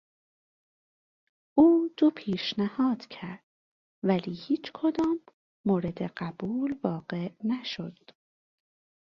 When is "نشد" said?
7.43-8.09